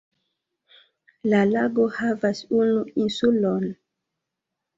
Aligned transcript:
La 1.33 1.41
lago 1.49 1.85
havas 1.97 2.41
unu 2.61 2.79
insulon. 3.05 3.71